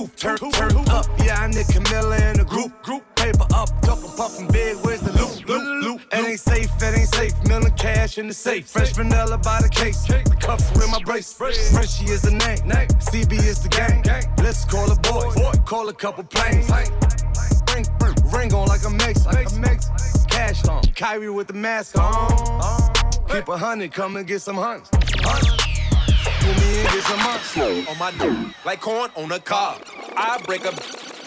need 0.00 0.08
a. 0.12 0.16
Turn, 0.16 0.36
turn 0.36 0.76
up, 0.88 1.06
yeah, 1.18 1.40
I'm 1.40 1.50
Nick 1.50 1.68
Camilla 1.68 2.16
in 2.30 2.38
the 2.38 2.44
group, 2.44 2.82
group. 2.82 3.04
Paper 3.16 3.46
up, 3.54 3.68
double 3.82 4.08
puffin' 4.10 4.46
big, 4.48 4.76
where's 4.78 5.00
the 5.00 5.12
loot, 5.12 5.48
loot, 5.48 5.84
loot? 5.84 6.00
It 6.12 6.26
ain't 6.26 6.40
safe, 6.40 6.70
it 6.80 6.98
ain't 6.98 7.08
safe. 7.08 7.34
Million 7.46 7.72
cash 7.72 8.18
in 8.18 8.28
the 8.28 8.34
safe. 8.34 8.68
Fresh 8.68 8.92
vanilla 8.92 9.38
by 9.38 9.60
the 9.60 9.68
case. 9.68 10.02
The 10.04 10.36
cuffs 10.40 10.70
with 10.72 10.90
my 10.90 11.02
brace. 11.02 11.32
Freshy 11.32 12.06
is 12.06 12.22
the 12.22 12.30
name. 12.30 12.88
CB 13.00 13.32
is 13.32 13.62
the 13.62 13.68
gang. 13.68 14.02
Let's 14.38 14.64
call 14.64 14.90
a 14.90 14.96
boy. 14.96 15.30
Call 15.64 15.88
a 15.88 15.94
couple 15.94 16.24
planes. 16.24 16.70
Ring, 17.74 17.86
ring 18.32 18.54
on 18.54 18.68
like 18.68 18.84
a 18.84 18.90
mace. 18.90 19.26
Cash 20.28 20.64
on. 20.66 20.82
Kyrie 20.94 21.30
with 21.30 21.48
the 21.48 21.54
mask 21.54 21.98
on. 21.98 22.92
Keep 23.28 23.48
a 23.48 23.58
hundred, 23.58 23.92
come 23.92 24.16
and 24.16 24.26
get 24.26 24.40
some 24.40 24.56
hunts. 24.56 24.90
Pull 26.40 26.54
me 26.54 26.80
and 26.80 26.88
get 26.88 27.04
some 27.04 27.18
hunts. 27.18 27.56
on 27.88 27.98
my 27.98 28.10
new, 28.18 28.50
like 28.64 28.80
corn 28.80 29.10
on 29.16 29.32
a 29.32 29.38
cob. 29.38 29.82
I 30.16 30.40
break 30.46 30.66
up 30.66 30.74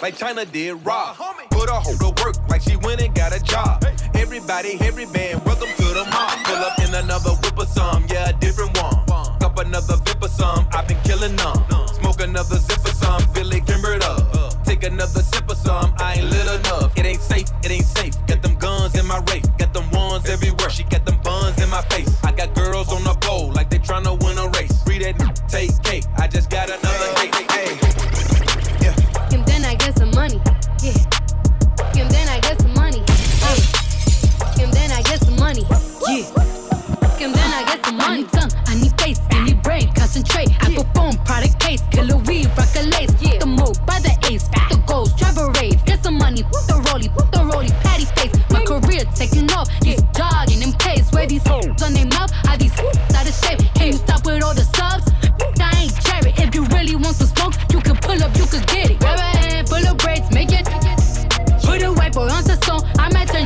like 0.02 0.18
Chyna 0.18 0.52
did 0.52 0.74
Rob. 0.86 1.16
Put 1.50 1.70
a 1.70 1.74
hoe 1.74 1.98
to 1.98 2.24
work 2.24 2.36
like 2.50 2.62
she 2.62 2.76
went 2.78 3.02
and 3.02 3.14
got 3.16 3.34
a 3.36 3.42
job. 3.42 3.86
Everybody, 4.16 4.78
every 4.82 5.06
man, 5.08 5.42
welcome 5.44 5.70
to 5.78 5.86
the 5.94 6.06
mob. 6.12 6.46
Pull 6.46 6.56
up 6.56 6.80
in 6.80 6.94
another 6.96 7.32
whip 7.32 7.58
or 7.58 7.66
some, 7.66 8.06
yeah, 8.10 8.30
a 8.30 8.34
different 8.34 8.78
one. 8.82 8.96
Up 9.44 9.60
another 9.60 9.98
vip 9.98 10.24
or 10.24 10.30
some, 10.30 10.68
I've 10.72 10.88
been 10.88 11.00
killing 11.04 11.36
them. 11.36 11.54
Smoke 12.00 12.22
another 12.22 12.58
zip 12.58 12.84
or 12.86 12.94
some, 12.94 13.22
Billy 13.34 13.62
Kimbered 13.62 13.93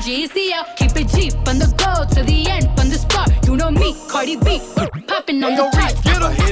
GCL. 0.07 0.77
Keep 0.77 0.95
it 0.95 1.07
G 1.09 1.31
on 1.49 1.59
the 1.59 1.67
go 1.75 2.07
to 2.15 2.23
the 2.23 2.49
end, 2.49 2.65
from 2.77 2.87
the 2.87 2.97
start. 2.97 3.29
You 3.45 3.57
know 3.57 3.69
me, 3.69 3.93
Cardi 4.07 4.37
B, 4.37 4.61
popping 5.05 5.43
on 5.43 5.57
the 5.57 5.69
track. 5.73 6.46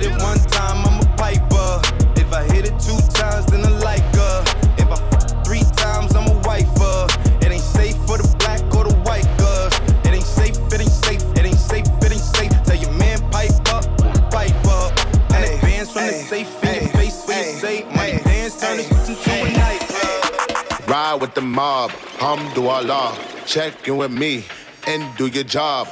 The 21.35 21.41
mob, 21.41 21.91
alhamdulillah. 22.19 23.17
Check 23.45 23.87
in 23.87 23.97
with 23.97 24.11
me 24.11 24.45
and 24.87 25.15
do 25.17 25.27
your 25.27 25.43
job. 25.43 25.87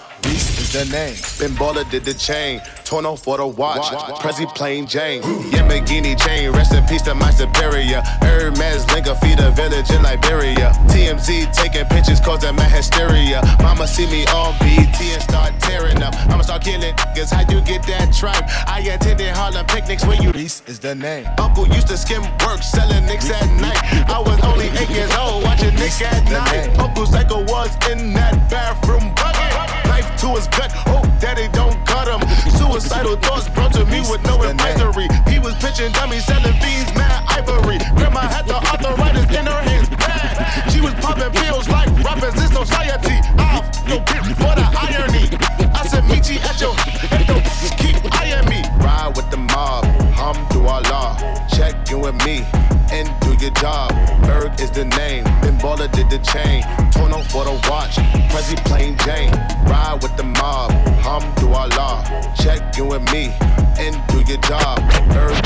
The 0.73 0.85
name. 0.85 1.13
Ben 1.37 1.53
Baller 1.53 1.87
did 1.91 2.03
the 2.03 2.15
chain. 2.15 2.59
Torn 2.83 3.05
off 3.05 3.21
for 3.21 3.37
the 3.37 3.45
watch. 3.45 3.85
Prezi 4.25 4.47
plain 4.55 4.87
Jane. 4.87 5.21
Yamagini 5.53 6.19
chain. 6.19 6.49
Rest 6.49 6.73
in 6.73 6.83
peace 6.87 7.03
to 7.03 7.13
my 7.13 7.29
superior. 7.29 8.01
Hermes 8.25 8.83
Linga 8.91 9.13
feed 9.21 9.39
a 9.39 9.51
village 9.51 9.91
in 9.91 10.01
Liberia. 10.01 10.73
TMZ 10.89 11.53
taking 11.53 11.85
pictures 11.93 12.19
causing 12.19 12.55
my 12.55 12.63
hysteria. 12.63 13.43
Mama 13.61 13.85
see 13.85 14.07
me 14.07 14.25
on 14.33 14.57
BT 14.65 15.13
and 15.13 15.21
start 15.21 15.53
tearing 15.59 16.01
up. 16.01 16.15
I'ma 16.25 16.41
start 16.41 16.63
killing 16.63 16.81
niggas. 16.81 17.29
How 17.29 17.41
you 17.53 17.61
get 17.61 17.85
that 17.85 18.11
tribe? 18.11 18.43
I 18.65 18.79
attended 18.79 19.29
Harlem 19.29 19.67
picnics 19.67 20.03
when 20.07 20.23
you. 20.23 20.31
Reese 20.31 20.63
is 20.65 20.79
the 20.79 20.95
name. 20.95 21.27
Uncle 21.37 21.67
used 21.67 21.87
to 21.89 21.97
skim 21.97 22.23
work 22.41 22.63
selling 22.63 23.05
nicks 23.05 23.29
at 23.29 23.45
night. 23.61 23.77
I 24.09 24.17
was 24.17 24.41
only 24.41 24.69
eight 24.81 24.89
years 24.89 25.13
old 25.21 25.43
watching 25.43 25.75
Nick 25.75 26.01
at 26.01 26.25
night. 26.31 26.79
Uncle 26.79 27.05
Psycho 27.05 27.43
was 27.45 27.69
in 27.91 28.13
that 28.13 28.49
bathroom 28.49 29.13
bucket. 29.13 29.72
Knife 29.93 30.09
to 30.21 30.29
his 30.33 30.47
gut. 30.47 30.71
Hope 30.89 31.05
daddy 31.21 31.47
don't 31.53 31.77
cut 31.85 32.09
him. 32.09 32.21
Suicidal 32.57 33.15
thoughts 33.17 33.47
brought 33.49 33.73
to 33.73 33.85
me 33.85 34.01
with 34.09 34.23
no 34.25 34.41
advisory. 34.41 35.05
He 35.29 35.37
was 35.37 35.53
pitching 35.61 35.91
dummies, 35.91 36.25
selling 36.25 36.57
fiends, 36.57 36.89
mad 36.97 37.21
ivory. 37.29 37.77
Grandma 37.93 38.25
had 38.25 38.47
the 38.47 38.57
arthritis 38.57 39.29
in 39.29 39.45
her 39.45 39.61
hands, 39.69 39.89
bad. 39.89 40.33
She 40.73 40.81
was 40.81 40.95
popping 40.95 41.29
pills 41.29 41.69
like 41.69 41.93
rappers 42.01 42.33
in 42.41 42.49
society. 42.49 43.21
Off 43.37 43.69
your 43.85 44.01
bitch 44.09 44.33
for 44.41 44.53
the 44.57 44.65
irony. 44.73 45.29
I 45.77 45.85
said, 45.85 46.09
meet 46.09 46.25
you 46.25 46.41
at 46.41 46.57
your, 46.57 46.73
at 47.13 47.29
your 47.29 47.41
keep 47.77 48.01
eyeing 48.17 48.49
me. 48.49 48.65
Ride 48.81 49.13
with 49.15 49.29
the 49.29 49.37
mob, 49.37 49.85
Hum 50.17 50.33
alhamdulillah. 50.41 51.45
Check 51.53 51.75
in 51.91 52.01
with 52.01 52.17
me 52.25 52.41
and 52.89 53.22
do 53.43 53.47
your 53.47 53.53
job. 53.55 53.91
Ferg 54.23 54.59
is 54.59 54.71
the 54.71 54.85
name. 54.85 55.23
Ben 55.41 55.57
Baller 55.59 55.91
did 55.91 56.09
the 56.09 56.19
chain. 56.19 56.63
Torno 56.91 57.21
for 57.23 57.45
the 57.45 57.53
watch. 57.69 57.95
Prezi 58.31 58.55
plain 58.65 58.97
Jane. 59.05 59.31
Ride 59.65 59.99
with 60.01 60.15
the 60.17 60.23
mob. 60.23 60.71
Alhamdulillah. 60.71 62.33
Check 62.35 62.77
in 62.77 62.87
with 62.87 63.03
me 63.11 63.33
and 63.77 63.95
do 64.07 64.19
your 64.31 64.41
job. 64.41 64.79
Ferg. 65.11 65.42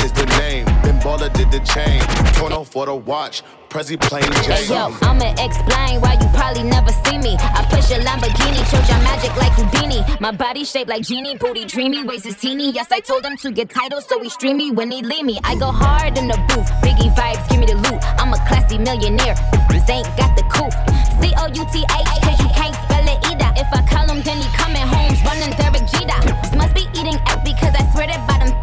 Did 1.34 1.52
the 1.52 1.60
chain. 1.60 2.02
For 2.34 2.86
the 2.86 2.96
watch. 2.96 3.44
Prezi 3.70 4.00
plain 4.00 4.24
Jane. 4.24 4.58
Hey 4.58 4.66
yo, 4.66 4.96
I'ma 5.02 5.36
explain 5.38 6.00
why 6.00 6.14
you 6.16 6.28
probably 6.34 6.64
never 6.64 6.92
see 7.04 7.18
me. 7.18 7.36
I 7.38 7.68
push 7.70 7.92
a 7.92 8.00
Lamborghini, 8.00 8.64
show 8.72 8.80
your 8.88 9.02
magic 9.04 9.36
like 9.36 9.52
Houdini. 9.54 10.02
My 10.22 10.32
body 10.32 10.64
shaped 10.64 10.90
like 10.90 11.04
genie, 11.04 11.38
booty 11.38 11.66
dreamy, 11.66 12.04
waist 12.04 12.26
is 12.26 12.38
teeny. 12.38 12.72
Yes, 12.72 12.88
I 12.92 13.02
told 13.02 13.26
him 13.26 13.36
to 13.38 13.52
get 13.52 13.70
titles, 13.70 14.08
so 14.08 14.22
he 14.22 14.30
stream 14.30 14.58
me 14.58 14.72
when 14.72 14.90
he 14.90 15.02
leave 15.02 15.26
me. 15.26 15.38
I 15.44 15.56
go 15.56 15.70
hard 15.70 16.18
in 16.18 16.28
the 16.28 16.38
booth, 16.48 16.72
Biggie 16.82 17.14
vibes, 17.14 17.48
give 17.50 17.60
me 17.60 17.66
the 17.66 17.76
loot. 17.76 18.02
I'm 18.18 18.34
a 18.34 18.38
classy 18.48 18.78
millionaire, 18.78 19.36
bitches 19.68 19.90
ain't 19.90 20.08
got 20.18 20.36
the 20.38 20.44
coof. 20.48 20.74
C 21.20 21.34
O 21.38 21.48
U 21.48 21.64
T 21.74 21.84
H, 21.84 22.08
cause 22.24 22.40
you 22.40 22.50
can't 22.56 22.74
spell 22.74 23.04
it 23.04 23.20
either. 23.30 23.52
If 23.60 23.68
I 23.74 23.86
call 23.86 24.08
him, 24.08 24.24
then 24.24 24.38
he 24.38 24.48
coming 24.56 24.88
home, 24.88 25.14
running 25.28 25.52
Derek 25.60 25.86
Jeter. 25.92 26.18
Must 26.56 26.74
be 26.74 26.88
eating 26.96 27.20
F 27.28 27.44
because 27.44 27.76
I 27.76 27.84
swear 27.92 28.08
that 28.08 28.26
bottom. 28.26 28.56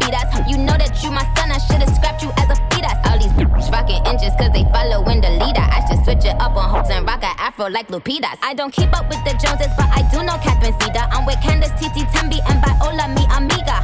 You 0.55 0.63
know 0.63 0.79
that 0.79 1.03
you 1.03 1.11
my 1.11 1.27
son, 1.35 1.51
I 1.51 1.59
should've 1.59 1.91
scrapped 1.99 2.23
you 2.23 2.31
as 2.39 2.47
a 2.47 2.55
fetus. 2.71 2.95
All 3.03 3.19
these 3.19 3.35
bitches 3.35 3.67
rocking 3.75 3.99
inches 4.07 4.31
cause 4.39 4.55
they 4.55 4.63
following 4.71 5.19
the 5.19 5.35
leader. 5.35 5.59
I 5.59 5.83
should 5.83 5.99
switch 6.07 6.23
it 6.23 6.39
up 6.39 6.55
on 6.55 6.71
hopes 6.71 6.87
and 6.87 7.03
rock 7.03 7.27
a 7.27 7.35
afro 7.35 7.67
like 7.67 7.91
Lupita's. 7.91 8.39
I 8.39 8.55
don't 8.55 8.71
keep 8.71 8.95
up 8.95 9.03
with 9.11 9.19
the 9.27 9.35
Joneses, 9.35 9.75
but 9.75 9.91
I 9.91 10.07
do 10.15 10.23
know 10.23 10.39
Cap 10.39 10.63
and 10.63 10.71
Cedar. 10.79 11.11
I'm 11.11 11.27
with 11.27 11.43
Candace, 11.43 11.75
Titi, 11.75 12.07
Tembi, 12.07 12.39
and 12.47 12.63
Viola, 12.63 13.11
mi 13.11 13.27
amiga. 13.35 13.83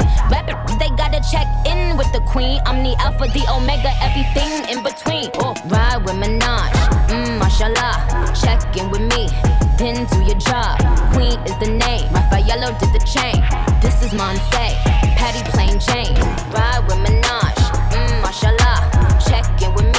They 0.80 0.88
gotta 0.96 1.20
check 1.28 1.44
in 1.68 2.00
with 2.00 2.08
the 2.16 2.24
queen. 2.32 2.64
I'm 2.64 2.88
the 2.88 2.96
alpha, 3.04 3.28
the 3.28 3.44
omega, 3.52 3.92
everything 4.00 4.64
in 4.72 4.80
between. 4.80 5.28
Oh, 5.44 5.52
ride 5.68 6.00
with 6.08 6.16
Minaj, 6.16 6.72
mmm, 7.12 7.36
mashallah. 7.36 8.32
Check 8.32 8.64
in 8.80 8.88
with 8.88 9.04
me, 9.12 9.28
then 9.78 10.06
do 10.06 10.22
your 10.24 10.38
job. 10.38 10.78
Queen 11.14 11.40
is 11.46 11.58
the 11.60 11.68
name, 11.68 12.08
Rafaello 12.14 12.78
did 12.80 12.92
the 12.94 13.04
chain. 13.06 13.40
This 13.82 14.02
is 14.04 14.12
Monse, 14.14 14.66
Patty 15.18 15.42
Plain 15.52 15.80
Jane. 15.80 16.16
Ride 16.52 16.84
with 16.88 16.98
Minaj, 17.06 17.56
mmm, 17.92 18.22
mashallah. 18.22 18.80
Check 19.28 19.46
in 19.62 19.74
with 19.76 19.91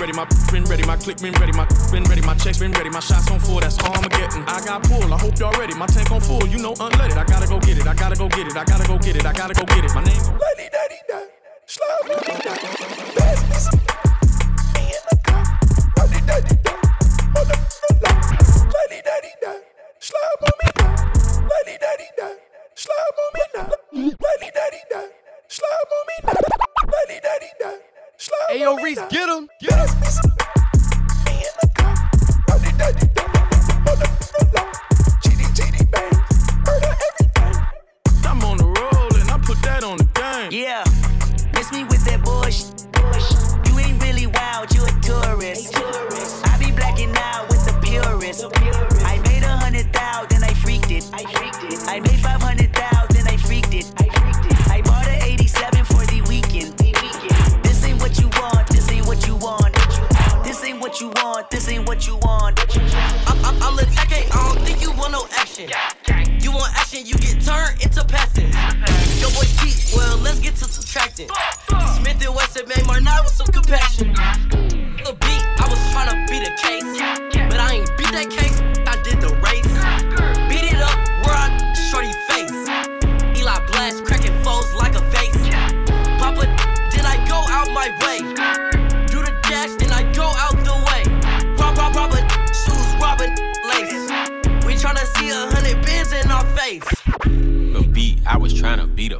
ready, 0.00 0.12
my 0.12 0.26
been 0.52 0.64
ready, 0.64 0.84
my 0.84 0.96
click 0.96 1.18
been 1.18 1.34
ready, 1.34 1.52
my 1.52 1.66
been 1.90 2.04
ready, 2.04 2.20
my 2.22 2.34
checks 2.34 2.58
been 2.58 2.72
ready, 2.72 2.90
my 2.90 3.00
shots 3.00 3.30
on 3.30 3.40
full, 3.40 3.60
that's 3.60 3.78
all 3.78 3.94
I'm 3.94 4.08
getting. 4.08 4.42
Mm, 4.42 4.48
I 4.48 4.64
got 4.64 4.82
pull, 4.84 5.12
I 5.12 5.18
hope 5.18 5.38
y'all 5.38 5.52
ready. 5.58 5.74
My 5.74 5.86
tank 5.86 6.10
on 6.10 6.20
full, 6.20 6.46
you 6.46 6.58
know 6.58 6.74
unleaded. 6.74 7.16
I 7.16 7.24
gotta 7.24 7.46
go 7.46 7.58
get 7.58 7.78
it, 7.78 7.86
I 7.86 7.94
gotta 7.94 8.16
go 8.16 8.28
get 8.28 8.46
it, 8.46 8.56
I 8.56 8.64
gotta 8.64 8.86
go 8.86 8.98
get 8.98 9.16
it, 9.16 9.26
I 9.26 9.32
gotta 9.32 9.54
go 9.54 9.64
get 9.64 9.84
it. 9.84 9.94
My 9.94 10.04
name, 10.04 10.16
Lady 10.16 10.68
Daddy 10.70 11.00
Daddy. 11.08 11.26
Slide 11.66 12.04
me 12.06 12.14
down. 12.44 14.17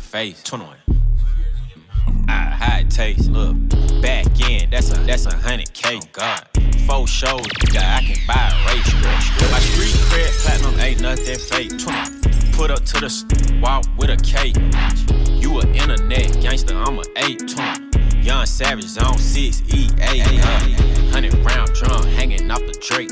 Face. 0.08 0.43
21. 0.43 0.76
Ah, 2.31 2.56
how 2.58 2.78
it 2.78 2.90
tastes, 2.90 3.28
look. 3.28 3.56
Back 4.00 4.26
in, 4.49 4.70
that's 4.70 4.90
a 4.90 5.00
that's 5.00 5.26
a 5.26 5.37
hundred 5.37 5.72
K. 5.75 6.00
God. 6.12 6.46
Four 6.87 7.06
shows, 7.06 7.44
yeah, 7.72 7.99
I 7.99 8.02
can 8.02 8.16
buy 8.26 8.49
a 8.49 8.66
race. 8.69 8.94
My 9.52 9.58
street 9.60 9.94
cred 10.08 10.31
platinum 10.43 10.81
ain't 10.81 11.00
nothing 11.02 11.38
fake. 11.38 11.78
20. 11.78 12.52
Put 12.52 12.70
up 12.70 12.84
to 12.84 13.00
the 13.00 13.06
s- 13.06 13.25
walk 13.60 13.84
with 13.99 14.10
a 14.10 14.16
K. 14.16 14.52
You 15.40 15.60
a 15.60 15.66
internet 15.72 16.40
gangster, 16.40 16.75
I'm 16.76 16.99
a 16.99 17.02
8. 17.16 17.49
20. 17.49 18.22
Young 18.22 18.46
Savage 18.46 18.84
Zone 18.84 19.19
6 19.19 19.62
EA. 19.75 19.88
Uh, 19.90 20.61
100 21.12 21.34
round 21.44 21.72
drum 21.75 22.02
hanging 22.06 22.50
off 22.50 22.61
the 22.61 22.72
Drake. 22.88 23.11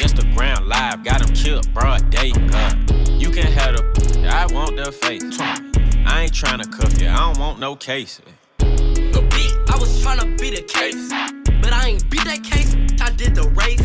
Instagram 0.00 0.66
live 0.66 1.04
got 1.04 1.20
him 1.26 1.34
killed 1.34 1.72
broad 1.74 2.08
day. 2.10 2.32
Uh, 2.52 2.74
you 3.18 3.30
can 3.30 3.50
have 3.52 3.76
the, 3.76 4.28
I 4.30 4.46
want 4.52 4.76
the 4.76 4.90
face. 4.92 5.22
20. 5.36 5.77
I 6.10 6.22
ain't 6.22 6.32
tryna 6.32 6.72
cuff 6.72 7.00
you, 7.00 7.08
I 7.08 7.16
don't 7.16 7.38
want 7.38 7.58
no 7.60 7.76
case. 7.76 8.20
The 8.58 9.28
beat, 9.30 9.52
I 9.72 9.78
was 9.78 10.02
tryna 10.02 10.40
beat 10.40 10.58
a 10.58 10.62
case. 10.62 11.12
But 11.60 11.72
I 11.74 11.88
ain't 11.88 12.10
beat 12.10 12.24
that 12.24 12.42
case, 12.42 12.74
I 13.00 13.10
did 13.10 13.34
the 13.34 13.46
race. 13.50 13.84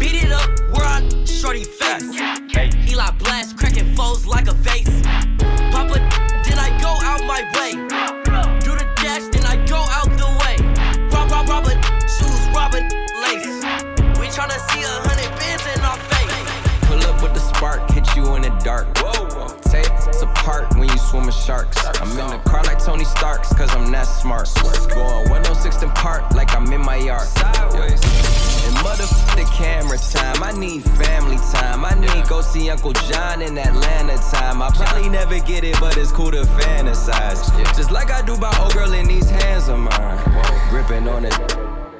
Beat 0.00 0.24
it 0.24 0.32
up, 0.32 0.48
where 0.72 0.86
I 0.86 1.06
shorty 1.26 1.64
face. 1.64 2.08
Eli 2.90 3.10
Blast, 3.18 3.58
cracking 3.58 3.94
foes 3.94 4.26
like 4.26 4.48
a 4.48 4.54
vase. 4.54 5.02
Papa, 5.70 6.00
did 6.44 6.56
I 6.56 6.70
go 6.80 6.96
out 7.04 7.20
my 7.28 7.44
way? 7.60 7.72
Do 8.64 8.72
the 8.72 8.88
dash, 8.96 9.28
then 9.28 9.44
I 9.44 9.56
go 9.66 9.76
out 9.76 10.08
the 10.16 10.30
way. 10.40 10.56
Rob, 11.12 11.30
rob, 11.30 11.46
Robin, 11.46 11.78
shoes, 12.08 12.48
Robin, 12.56 12.88
lace. 13.20 13.60
We 14.18 14.32
tryna 14.32 14.58
see 14.72 14.82
a 14.82 14.88
hundred 15.04 15.13
with 17.24 17.32
the 17.32 17.40
spark, 17.40 17.90
hit 17.90 18.04
you 18.14 18.36
in 18.36 18.42
the 18.42 18.50
dark. 18.62 18.86
Take 19.72 19.90
us 19.90 20.22
apart 20.22 20.76
when 20.76 20.88
you 20.88 20.98
swim 20.98 21.24
with 21.26 21.34
sharks. 21.34 21.78
I'm 22.00 22.10
in 22.10 22.28
the 22.28 22.38
car 22.44 22.62
like 22.64 22.78
Tony 22.78 23.04
Starks, 23.04 23.52
cause 23.54 23.74
I'm 23.74 23.90
that 23.92 24.04
smart. 24.04 24.48
Going 24.54 25.30
106 25.30 25.82
and 25.82 25.94
park 25.94 26.34
like 26.34 26.54
I'm 26.54 26.70
in 26.70 26.82
my 26.82 26.96
yard. 26.96 27.26
Sideways. 27.26 28.00
And 28.66 28.76
motherfuck 28.84 29.36
the 29.36 29.50
camera 29.56 29.96
time. 29.98 30.42
I 30.42 30.52
need 30.52 30.84
family 31.00 31.38
time. 31.52 31.84
I 31.84 31.94
need 31.94 32.28
go 32.28 32.42
see 32.42 32.68
Uncle 32.68 32.92
John 32.92 33.40
in 33.40 33.56
Atlanta 33.56 34.18
time. 34.30 34.60
I 34.60 34.70
probably 34.70 35.08
never 35.08 35.40
get 35.40 35.64
it, 35.64 35.80
but 35.80 35.96
it's 35.96 36.12
cool 36.12 36.30
to 36.30 36.42
fantasize. 36.42 37.48
Just 37.74 37.90
like 37.90 38.10
I 38.10 38.20
do 38.22 38.36
by 38.36 38.54
old 38.60 38.74
girl 38.74 38.92
in 38.92 39.08
these 39.08 39.30
hands 39.30 39.68
of 39.68 39.78
mine. 39.78 40.18
Gripping 40.68 41.08
on 41.08 41.24
it. 41.24 41.93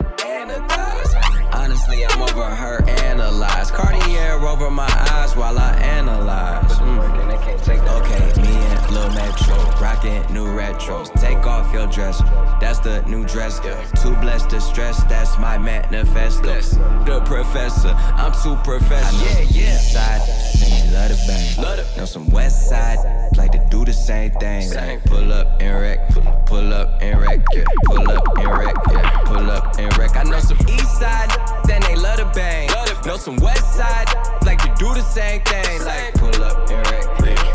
Honestly, 1.74 2.06
I'm 2.06 2.22
over 2.22 2.44
her 2.44 2.88
analyze. 2.88 3.72
Cartier 3.72 4.34
over 4.34 4.70
my 4.70 4.86
eyes 5.10 5.34
while 5.34 5.58
I 5.58 5.72
analyze. 5.72 6.70
Mm. 6.78 7.24
Okay, 7.66 8.42
me 8.42 8.48
and 8.48 8.90
Lil 8.92 9.10
Metro, 9.10 9.56
rockin' 9.80 10.22
new 10.32 10.46
retros. 10.46 11.12
Take 11.20 11.44
off 11.46 11.72
your 11.74 11.88
dress, 11.88 12.20
that's 12.60 12.78
the 12.78 13.02
new 13.08 13.24
dress. 13.24 13.58
Too 14.00 14.14
blessed 14.16 14.50
to 14.50 14.60
stress, 14.60 15.02
that's 15.04 15.36
my 15.36 15.58
manifesto. 15.58 16.60
The 17.04 17.20
professor, 17.26 17.88
I'm 17.88 18.32
too 18.40 18.54
professional. 18.62 19.26
Yeah, 19.50 19.64
yeah. 19.64 19.76
Side, 19.76 20.20
they 20.60 20.92
love 20.92 21.08
the 21.08 21.24
bang. 21.26 21.96
Know 21.96 22.04
some 22.04 22.30
west 22.30 22.68
side, 22.68 22.98
like 23.36 23.50
to 23.50 23.66
do 23.68 23.84
the 23.84 23.92
same 23.92 24.30
thing. 24.32 24.72
Like 24.74 25.02
pull 25.04 25.32
up 25.32 25.60
and 25.60 25.80
wreck, 25.80 26.08
pull 26.46 26.72
up 26.72 27.02
and 27.02 27.20
wreck, 27.20 27.40
yeah. 27.52 27.64
Pull 27.86 28.08
up 28.10 28.38
and 28.38 28.48
wreck, 28.48 28.76
yeah. 28.92 29.22
Pull 29.24 29.50
up 29.50 29.76
and 29.76 29.98
wreck. 29.98 30.16
I 30.16 30.22
know 30.22 30.38
some 30.38 30.58
east 30.68 30.98
side, 31.00 31.30
then 31.66 31.80
they 31.82 31.96
love 31.96 32.18
the 32.18 32.26
bang. 32.34 32.68
Know 33.06 33.16
some 33.18 33.36
west 33.36 33.74
side, 33.74 34.08
like 34.46 34.60
to 34.62 34.72
do 34.78 34.94
the 34.94 35.02
same 35.02 35.42
thing. 35.42 35.84
Like 35.84 36.14
pull 36.14 36.42
up 36.42 36.70
and 36.70 36.80
wreck. 36.90 37.04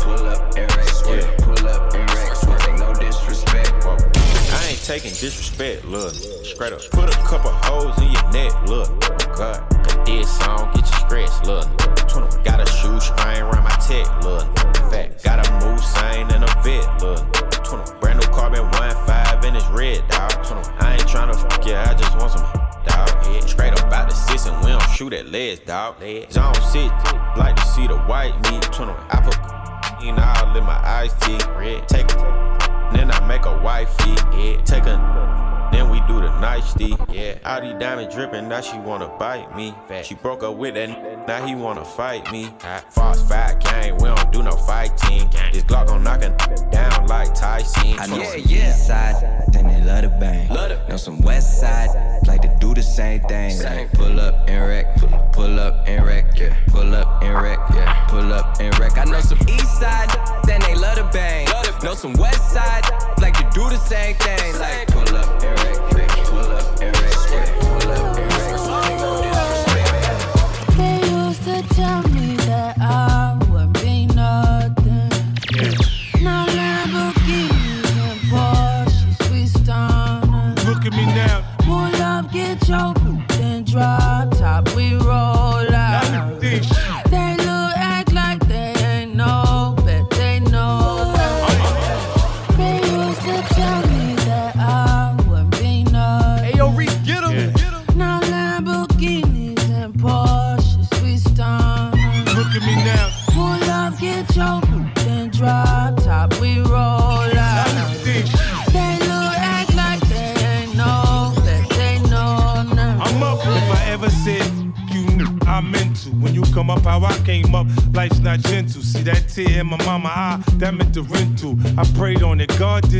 Pull 0.00 0.26
up 0.26 0.56
and 0.56 0.70
wreck. 0.76 1.38
Pull 1.42 1.66
up 1.68 1.94
and 1.94 2.10
wreck. 2.14 2.78
No 2.78 2.94
disrespect. 2.94 3.72
I 3.84 4.66
ain't 4.70 4.84
taking 4.84 5.10
disrespect, 5.10 5.84
look. 5.84 6.14
Straight 6.44 6.72
up. 6.72 6.80
Put 6.92 7.10
a 7.10 7.18
couple 7.26 7.50
holes 7.50 7.98
in 7.98 8.12
your 8.12 8.30
neck, 8.30 8.52
look. 8.68 8.88
God, 9.36 10.06
this 10.06 10.38
song, 10.38 10.70
get 10.72 10.86
you 10.86 10.98
scratched, 11.02 11.46
look. 11.46 11.66
21. 12.08 12.42
Got 12.44 12.60
a 12.60 12.66
shoe 12.70 13.00
string 13.00 13.42
around 13.42 13.64
my 13.64 13.76
tech, 13.82 14.06
look. 14.22 14.46
Fact. 14.90 15.24
Got 15.24 15.46
a 15.46 15.66
move 15.66 15.82
sign 15.82 16.30
and 16.30 16.44
a 16.44 16.62
vet, 16.62 17.02
look. 17.02 17.20
Brand 18.00 18.20
new 18.20 18.26
carbon 18.28 18.70
1.5 18.70 19.44
and 19.44 19.56
it's 19.56 19.66
red, 19.68 20.06
dog. 20.08 20.30
I 20.78 20.94
ain't 20.94 21.02
tryna 21.02 21.34
fuck 21.34 21.66
yeah, 21.66 21.90
I 21.90 21.94
just 21.94 22.16
want 22.16 22.32
some 22.32 22.69
dog. 22.86 23.08
Yeah. 23.26 23.40
Straight 23.40 23.72
up 23.72 23.92
out 23.92 24.08
the 24.08 24.14
six 24.14 24.46
and 24.46 24.56
we 24.64 24.70
don't 24.70 24.90
shoot 24.90 25.12
at 25.12 25.26
legs, 25.30 25.60
dog. 25.60 26.00
Zone 26.30 26.54
6, 26.54 26.74
like 27.36 27.56
to 27.56 27.64
see 27.66 27.86
the 27.86 27.98
white 28.06 28.34
meat. 28.50 28.62
21. 28.62 28.96
I 29.10 29.20
put 29.20 30.02
in 30.02 30.18
all 30.18 30.56
in 30.56 30.64
my 30.64 30.80
iced 30.84 31.20
tea. 31.22 31.38
Red. 31.56 31.88
Take 31.88 32.10
a 32.12 32.50
then 32.92 33.10
I 33.10 33.24
make 33.26 33.44
a 33.44 33.56
wifey, 33.62 34.10
yeah. 34.36 34.60
Take 34.64 34.84
a, 34.86 35.68
then 35.72 35.90
we 35.90 36.00
do 36.08 36.20
the 36.20 36.40
nicety, 36.40 36.96
yeah. 37.08 37.38
All 37.44 37.60
these 37.60 37.74
diamonds 37.74 38.14
dripping, 38.14 38.48
now 38.48 38.60
she 38.60 38.78
wanna 38.78 39.08
bite 39.18 39.54
me. 39.56 39.74
She 40.02 40.14
broke 40.14 40.42
up 40.42 40.56
with 40.56 40.74
that, 40.74 41.26
now 41.28 41.46
he 41.46 41.54
wanna 41.54 41.84
fight 41.84 42.30
me. 42.32 42.52
False 42.90 43.22
fight 43.28 43.60
gang, 43.60 43.96
we 43.98 44.08
don't 44.08 44.32
do 44.32 44.42
no 44.42 44.52
fighting. 44.52 45.30
This 45.52 45.62
Glock 45.64 45.86
gon' 45.86 46.02
knock 46.02 46.22
a 46.22 46.30
down 46.70 47.06
like 47.06 47.32
Tyson. 47.34 47.98
I 47.98 48.06
know 48.06 48.22
some 48.24 48.40
east 48.40 48.86
side, 48.86 49.44
then 49.52 49.68
they 49.68 49.80
love 49.84 50.02
the 50.02 50.08
bang. 50.08 50.29
Some 51.00 51.22
west 51.22 51.58
side, 51.58 51.88
like 52.26 52.42
to 52.42 52.54
do 52.60 52.74
the 52.74 52.82
same 52.82 53.22
thing. 53.22 53.58
Like 53.62 53.90
pull 53.92 54.20
up 54.20 54.46
and 54.46 54.68
wreck, 54.68 54.94
pull 55.32 55.58
up 55.58 55.88
and 55.88 56.04
wreck, 56.04 56.26
yeah. 56.38 56.54
Pull 56.66 56.94
up 56.94 57.22
and 57.22 57.42
wreck, 57.42 57.58
yeah. 57.72 58.06
Pull 58.08 58.30
up 58.34 58.60
and 58.60 58.78
wreck. 58.78 58.98
I 58.98 59.04
know 59.04 59.20
some 59.20 59.38
east 59.48 59.80
side, 59.80 60.10
then 60.44 60.60
they 60.60 60.74
love 60.74 60.96
the 60.96 61.04
bang. 61.04 61.48
Know 61.82 61.94
some 61.94 62.12
west 62.12 62.52
side, 62.52 62.84
like 63.18 63.32
to 63.32 63.48
do 63.54 63.70
the 63.70 63.78
same 63.78 64.14
thing. 64.16 64.58
Like 64.58 64.88
pull 64.88 65.16
up 65.16 65.42
and 65.42 65.64
wreck, 65.64 66.10
yeah. 66.10 66.24
Pull 66.26 66.52
at 66.52 67.69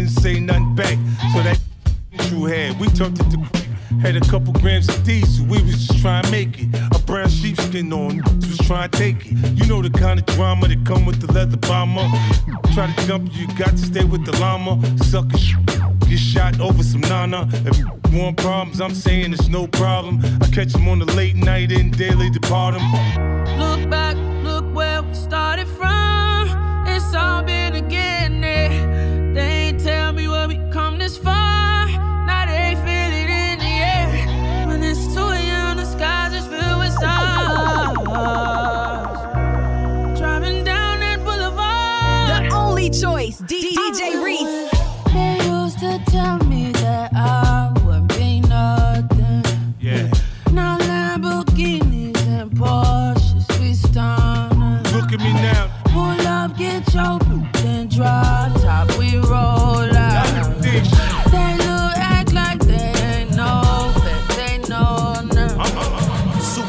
didn't 0.01 0.21
say 0.21 0.41
nothing 0.41 0.75
back. 0.75 0.99
So 1.33 1.43
that 1.43 1.61
true 2.29 2.45
had, 2.45 2.81
we 2.81 2.89
turned 2.89 3.21
it 3.21 3.31
to 3.31 3.61
had 4.01 4.17
a 4.17 4.21
couple 4.21 4.53
grams 4.55 4.89
of 4.89 5.03
diesel, 5.05 5.45
we 5.47 5.63
was 5.63 5.87
just 5.87 6.01
trying 6.01 6.23
to 6.23 6.31
make 6.31 6.59
it. 6.59 6.69
A 6.95 6.99
brown 7.01 7.29
sheepskin 7.29 7.93
on, 7.93 8.23
was 8.35 8.59
trying 8.67 8.89
to 8.89 8.99
take 8.99 9.27
it. 9.27 9.33
You 9.59 9.67
know 9.67 9.83
the 9.83 9.91
kind 9.91 10.19
of 10.19 10.25
drama 10.27 10.69
that 10.69 10.87
come 10.87 11.05
with 11.05 11.21
the 11.21 11.31
leather 11.33 11.59
bomber. 11.59 12.09
Try 12.73 12.91
to 12.91 13.07
jump, 13.07 13.31
you 13.35 13.47
got 13.59 13.71
to 13.71 13.79
stay 13.79 14.05
with 14.05 14.25
the 14.25 14.33
llama. 14.39 14.81
Sucker 15.05 15.37
get 16.09 16.19
shot 16.19 16.59
over 16.61 16.83
some 16.83 17.03
nana. 17.03 17.49
If 17.67 17.79
you 17.79 17.91
want 18.19 18.39
problems, 18.39 18.81
I'm 18.81 18.95
saying 18.95 19.35
it's 19.35 19.49
no 19.49 19.67
problem. 19.67 20.21
I 20.41 20.47
catch 20.47 20.73
them 20.73 20.89
on 20.89 21.01
the 21.01 21.13
late 21.15 21.37
night 21.37 21.73
and 21.73 21.97
daily 21.97 22.31
depart 22.31 22.75
depart 22.75 23.19
'em. 23.19 23.30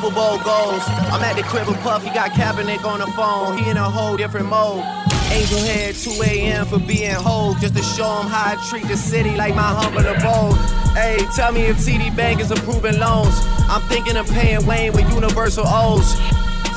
Super 0.01 0.15
Bowl 0.15 0.39
goals. 0.39 0.81
I'm 1.13 1.21
at 1.21 1.35
the 1.35 1.43
crib 1.43 1.67
with 1.67 1.77
Puff, 1.81 2.03
he 2.03 2.09
got 2.09 2.31
Kaepernick 2.31 2.83
on 2.85 3.01
the 3.01 3.07
phone. 3.13 3.55
He 3.59 3.69
in 3.69 3.77
a 3.77 3.87
whole 3.87 4.17
different 4.17 4.47
mode. 4.47 4.83
Angel 5.29 5.59
Head, 5.59 5.93
2 5.93 6.23
a.m. 6.23 6.65
for 6.65 6.79
being 6.79 7.13
whole. 7.13 7.53
Just 7.55 7.75
to 7.75 7.83
show 7.83 8.09
him 8.21 8.25
how 8.25 8.53
I 8.53 8.67
treat 8.67 8.87
the 8.87 8.97
city 8.97 9.35
like 9.35 9.53
my 9.53 9.61
humble 9.61 9.99
abode. 9.99 10.57
Hey, 10.97 11.19
tell 11.35 11.51
me 11.51 11.61
if 11.67 11.77
TD 11.77 12.15
Bank 12.15 12.41
is 12.41 12.49
approving 12.49 12.97
loans. 12.97 13.35
I'm 13.69 13.81
thinking 13.89 14.17
of 14.17 14.27
paying 14.31 14.65
Wayne 14.65 14.91
with 14.93 15.07
universal 15.13 15.65
O's. 15.67 16.17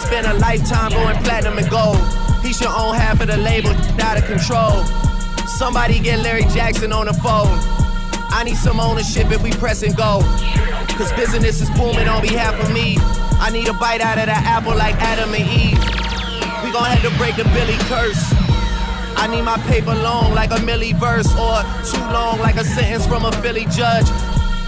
Spend 0.05 0.27
a 0.27 0.35
lifetime 0.35 0.91
going 0.91 1.17
platinum 1.25 1.57
and 1.57 1.71
gold. 1.71 1.97
He 2.43 2.53
should 2.53 2.67
own 2.67 2.95
half 2.95 3.23
of 3.23 3.29
the 3.29 3.39
label, 3.39 3.71
out 4.03 4.19
of 4.19 4.27
control. 4.27 4.85
Somebody 5.47 5.99
get 5.99 6.19
Larry 6.19 6.45
Jackson 6.53 6.93
on 6.93 7.07
the 7.07 7.15
phone. 7.15 7.74
I 8.35 8.43
need 8.43 8.57
some 8.57 8.81
ownership 8.81 9.31
if 9.31 9.41
we 9.45 9.53
press 9.53 9.85
and 9.85 9.97
go. 9.97 10.19
Cause 10.99 11.13
business 11.13 11.61
is 11.61 11.71
booming 11.71 12.09
on 12.09 12.21
behalf 12.21 12.61
of 12.61 12.75
me. 12.75 12.97
I 13.39 13.49
need 13.53 13.69
a 13.69 13.73
bite 13.75 14.01
out 14.01 14.19
of 14.19 14.27
the 14.27 14.33
apple 14.33 14.75
like 14.75 14.97
Adam 14.97 15.33
and 15.33 15.49
Eve. 15.49 15.79
We 16.65 16.73
gon' 16.73 16.85
have 16.85 17.01
to 17.03 17.17
break 17.17 17.37
the 17.37 17.45
Billy 17.55 17.79
curse. 17.87 18.35
I 19.17 19.29
need 19.31 19.43
my 19.43 19.57
paper 19.69 19.95
long 19.95 20.35
like 20.35 20.51
a 20.51 20.57
milli 20.57 20.99
verse 20.99 21.31
or 21.39 21.63
too 21.87 22.05
long 22.13 22.41
like 22.41 22.57
a 22.57 22.65
sentence 22.65 23.07
from 23.07 23.25
a 23.25 23.31
Philly 23.41 23.67
judge. 23.71 24.07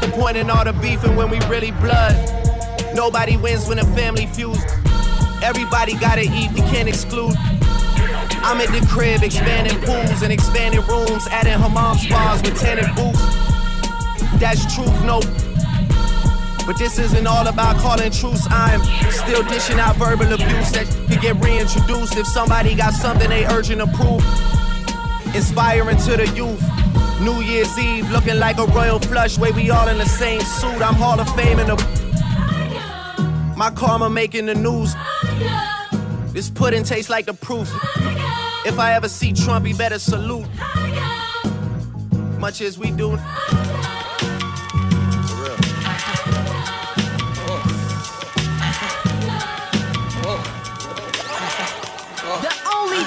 The 0.01 0.13
point 0.15 0.37
in 0.37 0.49
all 0.49 0.65
the 0.65 0.73
beefing 0.73 1.17
when 1.17 1.29
we 1.29 1.41
really 1.47 1.73
blood. 1.73 2.15
Nobody 2.95 3.37
wins 3.37 3.67
when 3.67 3.81
a 3.81 3.85
family 3.97 4.27
feuds. 4.27 4.63
Everybody 5.43 5.99
gotta 5.99 6.23
eat, 6.23 6.53
we 6.53 6.61
can't 6.71 6.89
exclude. 6.89 7.35
I'm 8.47 8.61
at 8.61 8.69
the 8.71 8.87
crib 8.89 9.25
expanding 9.25 9.81
pools 9.81 10.23
and 10.23 10.33
expanding 10.33 10.87
rooms, 10.87 11.27
adding 11.33 11.59
hammam 11.59 11.99
spas 11.99 12.41
with 12.43 12.61
tenant 12.61 12.95
booths. 12.95 13.36
That's 14.39 14.75
truth, 14.75 15.05
no. 15.05 15.21
But 16.67 16.79
this 16.79 16.99
isn't 16.99 17.27
all 17.27 17.47
about 17.47 17.77
calling 17.77 18.11
truce. 18.11 18.47
I'm 18.51 18.83
still 19.11 19.43
dishing 19.45 19.79
out 19.79 19.97
verbal 19.97 20.33
abuse 20.33 20.73
that 20.73 20.87
could 21.09 21.21
get 21.21 21.37
reintroduced 21.37 22.17
if 22.17 22.27
somebody 22.27 22.75
got 22.75 22.93
something 22.93 23.31
they 23.31 23.47
urgent 23.47 23.81
to 23.81 23.87
prove. 23.97 24.25
Inspiring 25.35 25.97
to 25.99 26.17
the 26.17 26.29
youth. 26.35 26.61
New 27.21 27.41
Year's 27.41 27.79
Eve 27.79 28.11
looking 28.11 28.39
like 28.39 28.59
a 28.59 28.67
royal 28.67 28.99
flush, 28.99 29.39
way 29.39 29.53
we 29.53 29.71
all 29.71 29.89
in 29.89 29.97
the 29.97 30.07
same 30.07 30.41
suit. 30.41 30.83
I'm 30.83 30.95
Hall 30.95 31.19
of 31.19 31.35
Fame 31.35 31.61
in 31.61 31.69
the. 31.69 31.77
My 33.57 33.71
karma 33.71 34.11
making 34.11 34.47
the 34.47 34.55
news. 34.55 34.95
This 36.33 36.51
pudding 36.51 36.85
tastes 36.85 37.09
like 37.09 37.27
the 37.27 37.33
proof. 37.33 37.71
If 38.67 38.79
I 38.79 38.93
ever 38.95 39.09
see 39.09 39.33
Trump, 39.33 39.65
he 39.65 39.73
better 39.73 39.99
salute. 39.99 40.47
Much 42.39 42.61
as 42.61 42.77
we 42.77 42.91
do. 42.91 43.17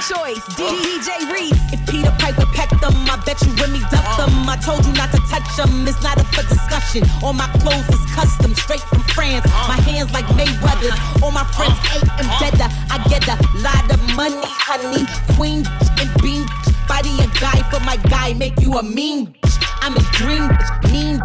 Choice, 0.08 0.40
DJ 0.56 1.28
Reese. 1.32 1.60
If 1.74 1.84
Peter 1.88 2.14
Piper 2.20 2.46
pecked 2.56 2.80
them, 2.80 2.96
I 3.12 3.20
bet 3.26 3.42
you 3.44 3.52
Remy 3.60 3.80
ducked 3.92 4.16
them. 4.16 4.48
I 4.48 4.56
told 4.64 4.86
you 4.86 4.94
not 4.94 5.12
to 5.12 5.20
touch 5.28 5.48
them, 5.58 5.88
it's 5.88 6.02
not 6.02 6.18
up 6.18 6.28
for 6.32 6.44
discussion. 6.48 7.04
All 7.24 7.34
my 7.34 7.48
clothes 7.60 7.88
is 7.92 8.04
custom, 8.16 8.56
straight 8.56 8.84
from 8.88 9.02
France. 9.12 9.46
My 9.68 9.80
hands 9.84 10.12
like 10.14 10.26
Mayweather's. 10.40 10.96
All 11.22 11.32
my 11.32 11.44
friends 11.52 11.76
ate 11.92 12.08
and 12.16 12.30
better. 12.40 12.68
I 12.88 13.04
get 13.12 13.28
a 13.28 13.36
lot 13.60 13.84
of 13.92 14.00
money, 14.16 14.40
honey. 14.40 15.04
Queen 15.36 15.68
and 16.00 16.10
bean. 16.22 16.46
Body 16.88 17.12
a 17.20 17.28
guy 17.40 17.60
for 17.70 17.84
my 17.84 17.98
guy, 18.10 18.34
make 18.34 18.60
you 18.62 18.74
a 18.80 18.84
mean. 18.84 19.36
I'm 19.82 19.96
a 19.96 20.04
dream 20.16 20.48
bitch, 20.48 20.92
mean. 20.92 21.20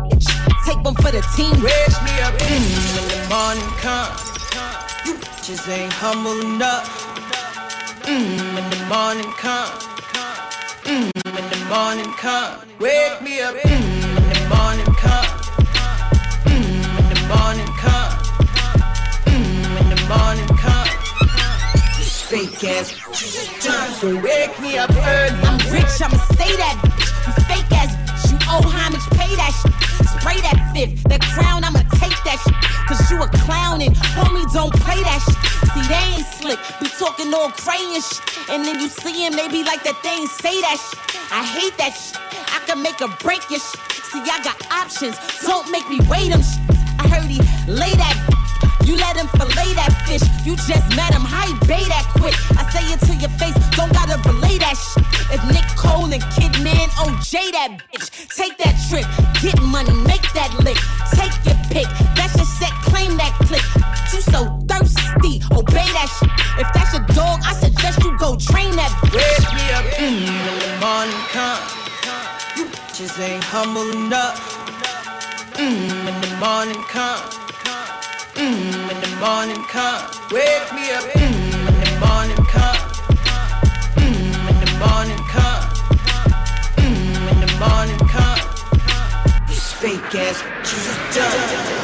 Take 0.66 0.82
one 0.82 0.94
for 0.96 1.10
the 1.10 1.22
team. 1.36 1.54
Raise 1.62 1.98
me 2.02 2.14
up 2.26 2.34
when 2.42 2.62
the 3.08 3.20
morning 3.30 3.70
come. 3.78 4.10
You 5.06 5.14
bitches 5.14 5.68
ain't 5.68 5.92
humble 5.92 6.40
enough. 6.40 7.03
Mm, 8.04 8.54
when 8.54 8.70
the 8.70 8.84
morning 8.86 9.32
come. 9.38 9.78
Mm, 10.84 11.10
when 11.32 11.50
the 11.50 11.60
morning 11.72 12.12
come. 12.18 12.60
Wake 12.78 13.22
me 13.22 13.40
up 13.40 13.54
mm, 13.54 14.14
when 14.14 14.28
the 14.28 14.40
morning 14.52 14.94
come. 15.00 15.24
Mm, 16.44 16.84
when 16.96 17.06
the 17.14 17.20
morning 17.32 17.70
come. 17.80 18.12
Mm, 19.24 19.74
when 19.74 19.88
the 19.88 20.00
morning 20.04 20.48
come. 20.58 20.88
This 21.96 22.20
fake 22.22 22.64
ass 22.64 22.92
time, 23.64 23.92
so 23.92 24.14
wake 24.20 24.60
me 24.60 24.76
up 24.76 24.90
early. 24.90 25.40
I'm 25.48 25.58
rich, 25.72 25.96
I'ma 26.02 26.18
stay 26.34 26.54
that. 26.60 26.76
You 27.26 27.32
fake 27.48 27.72
ass 27.72 28.04
you 28.30 28.38
owe 28.50 28.62
homage, 28.62 29.06
pay 29.16 29.34
that. 29.36 29.54
Spray 30.18 30.40
that 30.40 30.72
fifth, 30.74 31.04
that 31.04 31.20
crown, 31.20 31.64
I'ma 31.64 31.80
that 32.34 32.42
shit. 32.42 32.88
Cause 32.88 33.10
you 33.10 33.22
a 33.22 33.28
clown 33.46 33.80
and 33.82 33.94
homie 34.16 34.50
don't 34.52 34.72
play 34.82 35.00
that 35.02 35.20
shit. 35.22 35.38
See, 35.72 35.84
they 35.88 36.18
ain't 36.18 36.26
slick, 36.26 36.58
be 36.80 36.88
talking 36.98 37.32
all 37.32 37.50
crayon 37.50 38.00
shit. 38.00 38.20
And 38.50 38.64
then 38.64 38.80
you 38.80 38.88
see 38.88 39.24
him, 39.24 39.34
they 39.34 39.48
be 39.48 39.64
like 39.64 39.82
that, 39.84 39.98
they 40.02 40.10
ain't 40.10 40.30
say 40.30 40.60
that 40.60 40.78
shit. 40.78 40.98
I 41.30 41.44
hate 41.44 41.76
that 41.78 41.94
shit, 41.94 42.18
I 42.52 42.60
can 42.66 42.82
make 42.82 43.00
or 43.00 43.08
break 43.20 43.48
your 43.50 43.60
shit. 43.60 43.80
See, 44.10 44.20
I 44.20 44.42
got 44.42 44.58
options, 44.70 45.16
don't 45.42 45.70
make 45.70 45.88
me 45.88 46.00
weigh 46.08 46.28
them 46.28 46.42
shit. 46.42 46.60
I 46.98 47.08
heard 47.08 47.30
he 47.30 47.38
lay 47.70 47.94
that 47.94 48.44
you 48.84 48.96
let 48.96 49.16
him 49.16 49.28
fillet 49.28 49.72
that 49.80 49.96
fish. 50.04 50.20
You 50.44 50.56
just 50.56 50.84
met 50.94 51.14
him, 51.14 51.24
how 51.24 51.48
he 51.48 51.54
bay 51.66 51.82
that 51.88 52.04
quick. 52.12 52.36
I 52.52 52.68
say 52.68 52.84
it 52.92 53.00
to 53.08 53.14
your 53.16 53.32
face, 53.40 53.56
don't 53.76 53.92
gotta 53.92 54.20
relay 54.28 54.58
that 54.58 54.76
shit. 54.76 55.04
If 55.32 55.40
Nick 55.48 55.64
Cole 55.76 56.12
and 56.12 56.22
Kidman 56.36 56.88
OJ 57.00 57.32
that 57.56 57.80
bitch, 57.88 58.12
take 58.28 58.58
that 58.58 58.76
trip, 58.88 59.08
get 59.40 59.56
money, 59.62 59.92
make 60.04 60.24
that 60.36 60.52
lick, 60.60 60.76
take 61.16 61.32
obey 65.64 65.88
that 65.96 66.08
shit. 66.16 66.30
If 66.60 66.68
that's 66.72 66.92
your 66.92 67.04
dog, 67.16 67.40
I 67.44 67.52
suggest 67.54 68.02
you 68.04 68.16
go 68.18 68.36
train 68.36 68.76
that 68.76 68.92
bitch. 69.08 69.16
Wake 69.16 69.48
me 69.56 69.64
up 69.72 69.86
mm, 69.96 70.28
when 70.44 70.56
the 70.60 70.72
morning 70.84 71.22
come. 71.32 71.64
You 72.56 72.64
bitches 72.68 73.14
ain't 73.20 73.44
humble 73.44 73.88
enough. 73.90 74.38
Mmm, 75.56 76.04
when 76.04 76.16
the 76.20 76.32
morning 76.44 76.82
come. 76.92 77.22
Mmm, 78.34 78.88
when 78.88 78.98
the 79.00 79.12
morning 79.24 79.62
come. 79.72 80.02
Wake 80.30 80.68
me 80.76 80.84
up. 80.92 81.04
Mmm, 81.16 81.64
when 81.64 81.76
the 81.80 81.94
morning 82.04 82.42
come. 82.52 82.80
Mmm, 83.96 84.34
when 84.46 84.56
the 84.64 84.72
morning 84.84 85.22
come. 85.32 85.64
Mmm, 86.76 87.16
when 87.26 87.38
the 87.44 87.52
morning 87.64 88.00
come. 88.12 88.40
This 89.48 89.72
fake 89.72 90.14
ass 90.14 90.38
bitches 90.42 90.84
are 90.92 91.12
done. 91.14 91.83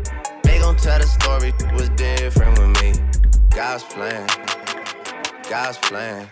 Gon' 0.71 0.79
tell 0.79 0.99
the 0.99 1.05
story 1.05 1.51
was 1.73 1.89
different 1.89 2.57
with 2.57 2.81
me. 2.81 2.93
God's 3.53 3.83
plan, 3.83 4.25
God's 5.49 5.77
plan. 5.79 6.29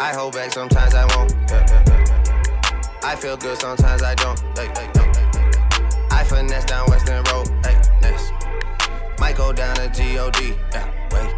I 0.00 0.12
hold 0.12 0.34
back 0.34 0.50
sometimes 0.50 0.96
I 0.96 1.04
won't. 1.14 1.30
Yeah, 1.30 1.64
yeah, 1.68 1.84
yeah. 1.86 3.00
I 3.04 3.14
feel 3.14 3.36
good 3.36 3.60
sometimes 3.60 4.02
I 4.02 4.16
don't. 4.16 4.42
I 6.10 6.24
finesse 6.24 6.64
down 6.64 6.88
Weston 6.88 7.22
Road. 7.30 7.48
Might 9.20 9.36
go 9.36 9.52
down 9.52 9.76
to 9.76 9.88
G-O-D. 9.90 10.54
Yeah, 10.72 10.90
wait. 11.12 11.32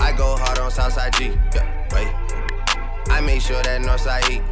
I 0.00 0.14
go 0.16 0.36
hard 0.36 0.60
on 0.60 0.70
Southside 0.70 1.12
G. 1.14 1.36
Yeah, 1.56 1.88
wait. 1.92 2.06
I 3.10 3.20
make 3.20 3.42
sure 3.42 3.60
that 3.64 3.80
Northside 3.82 4.30
eat. 4.30 4.42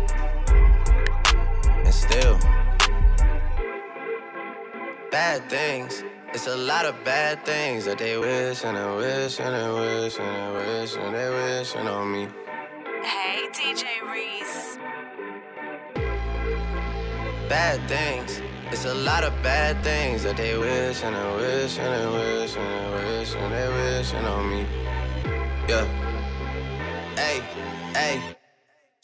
And 1.84 1.94
still, 1.94 2.36
bad 5.10 5.48
things. 5.50 6.04
It's 6.32 6.46
a 6.46 6.56
lot 6.56 6.86
of 6.86 6.94
bad 7.04 7.44
things 7.44 7.84
that 7.86 7.98
they 7.98 8.16
wish 8.16 8.64
and 8.64 8.76
they 8.76 8.96
wish 8.96 9.40
and 9.40 9.54
they 9.54 9.70
wish 9.80 10.18
and 10.18 10.36
they 10.36 10.80
wish 10.80 10.96
and 10.96 11.14
they 11.14 11.28
wishing 11.28 11.88
on 11.88 12.12
me. 12.12 12.28
Hey, 13.02 13.48
DJ 13.52 13.84
Reese. 14.12 14.78
bad 17.50 17.80
things. 17.88 18.40
It's 18.70 18.84
a 18.84 18.94
lot 18.94 19.24
of 19.24 19.32
bad 19.42 19.82
things 19.82 20.22
that 20.22 20.36
they 20.36 20.56
wish 20.56 21.02
and 21.02 21.16
they 21.16 21.36
wish 21.36 21.78
and 21.78 21.92
they 21.92 22.06
wish 22.16 22.56
and 22.56 22.70
they 22.72 23.18
wish 23.18 23.34
and 23.34 23.52
they 23.52 23.68
wishing 23.68 24.24
on 24.24 24.48
me. 24.50 24.66
Yeah. 25.68 25.84
Hey, 27.16 27.40
hey. 27.92 28.39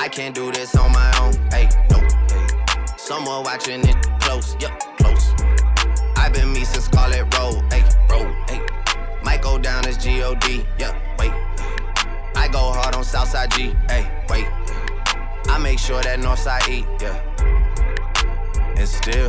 I 0.00 0.08
can't 0.08 0.34
do 0.34 0.50
this 0.50 0.74
on 0.76 0.92
my 0.92 1.12
own, 1.20 1.34
hey, 1.50 1.68
no, 1.90 1.98
hey. 1.98 2.46
Someone 2.96 3.44
watching 3.44 3.86
it 3.86 3.96
close, 4.20 4.56
yup, 4.58 4.72
close. 4.96 5.34
I've 6.16 6.32
been 6.32 6.50
me 6.54 6.64
since 6.64 6.86
Scarlett 6.86 7.26
Road, 7.36 7.62
hey, 7.70 7.84
road, 8.08 8.34
hey. 8.48 8.64
Might 9.22 9.42
go 9.42 9.58
down 9.58 9.84
as 9.84 9.98
G-O-D, 9.98 10.64
yeah, 10.78 10.98
wait. 11.18 11.32
I 12.34 12.48
go 12.50 12.72
hard 12.72 12.94
on 12.94 13.04
Southside 13.04 13.50
G, 13.50 13.76
hey, 13.90 14.10
wait. 14.30 14.46
I 15.50 15.58
make 15.62 15.78
sure 15.78 16.00
that 16.00 16.18
Northside 16.18 16.66
eat, 16.70 16.86
yeah. 16.98 17.20
And 18.78 18.88
still, 18.88 19.28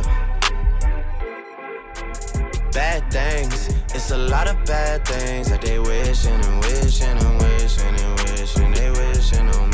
bad 2.72 3.12
things. 3.12 3.68
It's 3.94 4.10
a 4.10 4.16
lot 4.16 4.48
of 4.48 4.56
bad 4.64 5.06
things 5.06 5.50
that 5.50 5.60
they 5.60 5.78
wishing 5.78 6.32
and 6.32 6.60
wishing 6.64 7.08
and 7.08 7.42
wishing 7.42 7.94
and 7.94 8.20
wishing 8.20 8.72
they 8.72 8.90
wishing 8.90 9.48
on 9.50 9.68
me. 9.68 9.71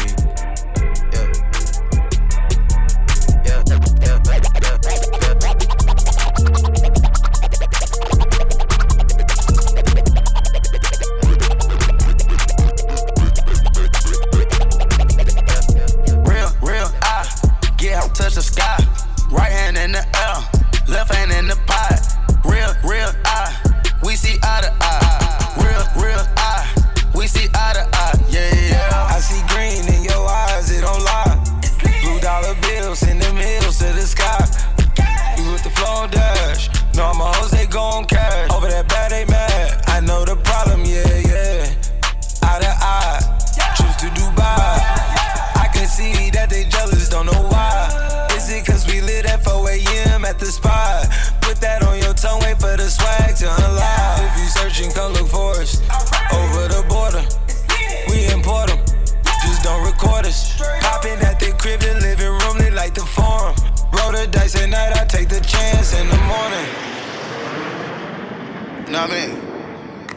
Nah, 68.98 69.06
man, 69.06 69.30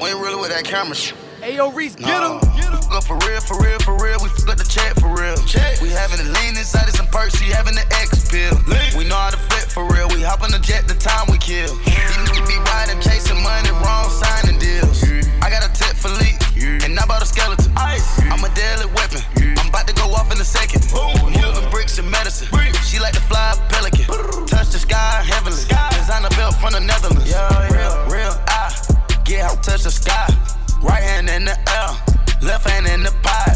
we 0.02 0.10
ain't 0.10 0.18
really 0.18 0.42
with 0.42 0.50
that 0.50 0.66
camera 0.66 0.98
shit. 0.98 1.14
Hey, 1.38 1.54
yo, 1.54 1.70
Reese, 1.70 1.94
get 1.94 2.10
him. 2.18 2.42
Fuck 2.90 3.06
for 3.06 3.14
real, 3.30 3.38
for 3.38 3.62
real, 3.62 3.78
for 3.86 3.94
real. 4.02 4.18
We 4.26 4.30
forgot 4.34 4.58
the 4.58 4.66
check 4.66 4.98
for 4.98 5.14
real. 5.14 5.38
Check. 5.46 5.78
We 5.86 5.94
having 5.94 6.18
the 6.18 6.34
lean 6.34 6.58
inside 6.58 6.90
of 6.90 6.98
some 6.98 7.06
perks. 7.14 7.38
She 7.38 7.54
having 7.54 7.78
the 7.78 7.86
X 8.02 8.26
pill. 8.26 8.58
We 8.98 9.06
know 9.06 9.22
how 9.22 9.30
to 9.30 9.38
flip 9.38 9.70
for 9.70 9.86
real. 9.86 10.10
We 10.10 10.26
hop 10.26 10.42
on 10.42 10.50
the 10.50 10.58
jet 10.58 10.90
the 10.90 10.98
time 10.98 11.30
we 11.30 11.38
kill. 11.38 11.78
These 11.86 12.18
niggas 12.26 12.42
be 12.50 12.58
riding, 12.74 12.98
chasing 13.06 13.38
money, 13.46 13.70
wrong 13.86 14.10
signing 14.10 14.58
deals. 14.58 15.06
I 15.46 15.54
got 15.54 15.62
a 15.62 15.70
tip 15.78 15.94
for 15.94 16.10
leak, 16.18 16.42
and 16.82 16.98
I 16.98 17.06
bought 17.06 17.22
a 17.22 17.30
skeleton. 17.30 17.70
I'm 17.78 18.42
a 18.42 18.50
deadly 18.58 18.90
weapon. 18.98 19.22
I'm 19.62 19.70
about 19.70 19.86
to 19.90 19.94
go 19.94 20.10
off 20.18 20.34
in 20.34 20.42
a 20.42 20.48
second. 20.58 20.82
Moving 20.90 21.70
bricks 21.70 22.02
and 22.02 22.10
medicine. 22.10 22.50
She 22.82 22.98
like 22.98 23.14
to 23.14 23.22
fly 23.30 23.54
a 23.54 23.62
pelican. 23.70 24.10
Touch 24.50 24.74
the 24.74 24.82
sky 24.82 25.22
heavenly. 25.22 25.70
Design 25.94 26.26
a 26.26 26.34
belt 26.34 26.58
from 26.58 26.74
the 26.74 26.82
Netherlands. 26.82 27.30
Yeah, 27.30 27.46
touch 29.62 29.84
the 29.84 29.92
sky. 29.92 30.28
Right 30.82 31.04
hand 31.04 31.30
in 31.30 31.46
the 31.46 31.58
air, 31.70 31.92
left 32.42 32.68
hand 32.70 32.88
in 32.88 33.04
the 33.04 33.12
pot. 33.22 33.51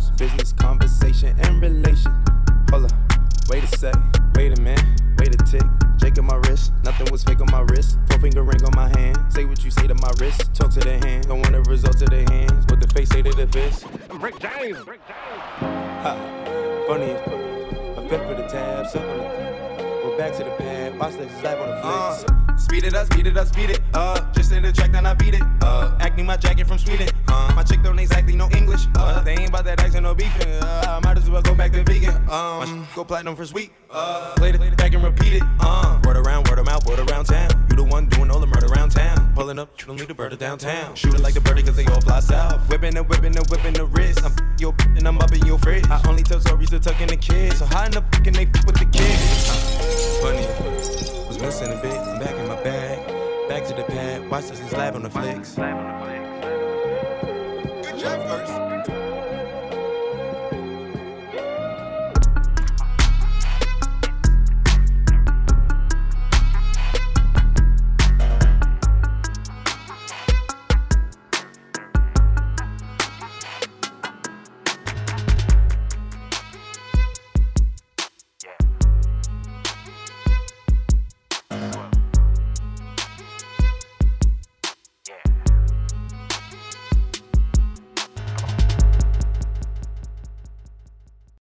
Phones, 0.00 0.10
business, 0.18 0.52
conversation, 0.52 1.36
and 1.40 1.62
relation. 1.62 2.12
Hold 2.70 2.84
up, 2.84 2.92
wait 3.48 3.64
a 3.64 3.78
sec, 3.78 3.94
wait 4.34 4.56
a 4.56 4.60
minute, 4.60 4.84
wait 5.18 5.34
a 5.34 5.44
tick. 5.44 5.62
Jake 5.96 6.18
on 6.18 6.26
my 6.26 6.36
wrist, 6.36 6.72
nothing 6.84 7.10
was 7.10 7.24
fake 7.24 7.40
on 7.40 7.50
my 7.50 7.60
wrist. 7.60 7.98
Four 8.08 8.20
finger 8.20 8.42
ring 8.42 8.62
on 8.64 8.72
my 8.74 8.88
hand. 8.98 9.18
Say 9.32 9.44
what 9.44 9.62
you 9.64 9.70
say 9.70 9.86
to 9.86 9.94
my 9.94 10.10
wrist, 10.18 10.54
talk 10.54 10.70
to 10.72 10.80
the 10.80 10.98
hand. 10.98 11.28
Don't 11.28 11.40
want 11.40 11.52
the 11.52 11.62
results 11.62 12.02
of 12.02 12.10
the 12.10 12.22
hands, 12.30 12.66
what 12.68 12.80
the 12.80 12.88
face 12.88 13.10
say 13.10 13.22
to 13.22 13.32
the 13.32 13.46
fist. 13.48 13.86
Break 14.20 14.38
James. 14.38 14.78
Ha, 15.58 16.84
funny 16.86 17.12
as. 17.12 17.20
A 17.98 18.08
fifth 18.08 18.26
for 18.26 18.34
the 18.34 18.48
tab, 18.48 18.90
the. 18.92 19.00
We're 20.04 20.16
back 20.16 20.32
to 20.38 20.44
the 20.44 20.50
pad, 20.50 20.98
watch 20.98 21.14
this 21.14 21.30
slap 21.40 21.58
on 21.58 21.68
the 21.68 21.82
flicks. 21.82 22.24
Uh, 22.24 22.49
speed 22.60 22.84
it 22.84 22.94
up, 22.94 23.12
speed 23.12 23.26
it 23.26 23.36
up, 23.36 23.46
speed 23.46 23.70
it 23.70 23.80
up. 23.94 24.34
Just 24.34 24.52
in 24.52 24.62
the 24.62 24.72
track, 24.72 24.92
then 24.92 25.06
I 25.06 25.14
beat 25.14 25.34
it. 25.34 25.42
Uh, 25.62 25.96
acting 26.00 26.26
my 26.26 26.36
jacket 26.36 26.66
from 26.66 26.78
Sweden. 26.78 27.08
Uh, 27.28 27.52
my 27.54 27.62
chick 27.62 27.82
don't 27.82 27.98
exactly 27.98 28.36
know 28.36 28.48
English. 28.56 28.86
Uh, 28.94 29.22
they 29.22 29.32
ain't 29.32 29.48
about 29.48 29.64
that 29.64 29.80
action, 29.80 30.02
no 30.02 30.14
beefing. 30.14 30.48
Uh, 30.48 31.00
I 31.02 31.06
might 31.06 31.18
as 31.18 31.28
well 31.30 31.42
go 31.42 31.54
back 31.54 31.72
to 31.72 31.82
vegan. 31.82 32.14
Um, 32.28 32.86
go 32.94 33.04
platinum 33.04 33.36
for 33.36 33.46
sweet. 33.46 33.72
Uh, 33.90 34.34
play 34.36 34.50
it 34.50 34.76
back 34.76 34.94
and 34.94 35.02
repeat 35.02 35.34
it. 35.34 35.42
Uh, 35.60 36.00
word 36.04 36.16
around, 36.16 36.48
word 36.48 36.58
of 36.58 36.66
mouth, 36.66 36.86
word 36.86 37.00
around 37.10 37.24
town. 37.24 37.50
You 37.70 37.76
the 37.76 37.84
one 37.84 38.08
doing 38.08 38.30
all 38.30 38.40
the 38.40 38.46
murder 38.46 38.66
around 38.66 38.90
town. 38.90 39.32
Pulling 39.34 39.58
up, 39.58 39.80
you 39.80 39.86
don't 39.86 39.98
need 39.98 40.10
a 40.10 40.14
bird 40.14 40.36
downtown. 40.38 40.94
Shoot 40.94 41.14
it 41.14 41.20
like 41.20 41.34
the 41.34 41.40
birdie, 41.40 41.62
cause 41.62 41.76
they 41.76 41.86
all 41.86 42.00
fly 42.00 42.20
south. 42.20 42.68
Whipping 42.68 42.96
and 42.96 43.08
whipping 43.08 43.36
and 43.36 43.46
whipping 43.48 43.72
the 43.74 43.86
wrist. 43.86 44.24
I'm 44.24 44.32
your 44.58 44.74
and 44.96 45.06
I'm 45.06 45.18
up 45.18 45.32
in 45.32 45.44
your 45.46 45.58
fridge. 45.58 45.86
I 45.88 46.00
only 46.08 46.22
tell 46.22 46.40
stories 46.40 46.70
to 46.70 46.78
tuck 46.78 47.00
in 47.00 47.08
the 47.08 47.16
kids. 47.16 47.58
So 47.58 47.64
how 47.66 47.84
in 47.86 47.92
the 47.92 48.02
fuck 48.02 48.24
can 48.24 48.34
they 48.34 48.46
fuck 48.46 48.66
with 48.66 48.76
the 48.76 48.86
kids? 48.86 48.99
Watch 54.30 54.46
this 54.46 54.60
slab 54.70 54.94
on 54.94 55.02
the 55.02 55.10
flicks. 55.10 55.56
Good 57.82 57.98
job, 57.98 58.22
first. 58.28 58.89